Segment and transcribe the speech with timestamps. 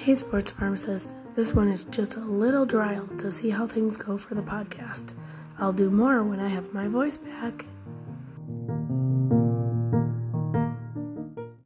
[0.00, 1.14] Hey, sports pharmacist.
[1.34, 5.12] This one is just a little dry to see how things go for the podcast.
[5.58, 7.66] I'll do more when I have my voice back.